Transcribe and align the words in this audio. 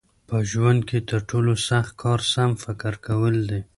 په 0.29 0.37
ژوند 0.51 0.81
کې 0.89 0.99
تر 1.09 1.21
ټولو 1.29 1.53
سخت 1.67 1.91
کار 2.03 2.19
سم 2.33 2.51
فکر 2.63 2.93
کول 3.05 3.35
دي. 3.49 3.61